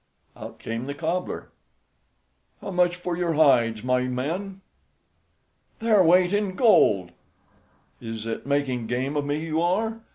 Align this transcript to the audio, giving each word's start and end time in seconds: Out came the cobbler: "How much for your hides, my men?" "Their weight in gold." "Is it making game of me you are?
Out 0.35 0.57
came 0.57 0.87
the 0.87 0.95
cobbler: 0.95 1.51
"How 2.59 2.71
much 2.71 2.95
for 2.95 3.15
your 3.15 3.33
hides, 3.33 3.83
my 3.83 4.05
men?" 4.05 4.61
"Their 5.77 6.01
weight 6.01 6.33
in 6.33 6.55
gold." 6.55 7.11
"Is 8.01 8.25
it 8.25 8.47
making 8.47 8.87
game 8.87 9.15
of 9.15 9.25
me 9.25 9.45
you 9.45 9.61
are? 9.61 9.99